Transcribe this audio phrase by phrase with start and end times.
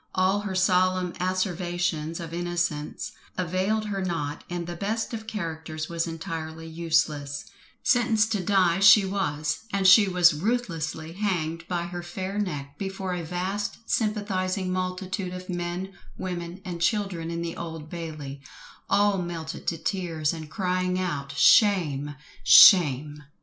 [0.15, 6.07] All her solemn asseverations of innocence availed her not, and the best of characters was
[6.07, 7.45] entirely useless:
[7.83, 13.13] sentenced to die she was, and she was ruthlessly hanged by her fair neck, before
[13.13, 18.41] a vast sympathising multitude of men, women, and children in the Old Bailey,
[18.89, 23.21] all melted to tears, and crying out "shame," "shame!"